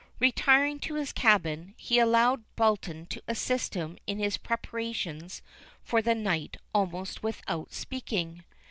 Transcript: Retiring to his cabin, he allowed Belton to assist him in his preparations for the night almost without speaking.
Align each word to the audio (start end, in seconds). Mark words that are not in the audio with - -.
Retiring 0.19 0.79
to 0.79 0.95
his 0.95 1.13
cabin, 1.13 1.75
he 1.77 1.99
allowed 1.99 2.43
Belton 2.55 3.05
to 3.05 3.21
assist 3.27 3.75
him 3.75 3.99
in 4.07 4.17
his 4.17 4.35
preparations 4.35 5.43
for 5.83 6.01
the 6.01 6.15
night 6.15 6.57
almost 6.73 7.21
without 7.21 7.71
speaking. 7.71 8.43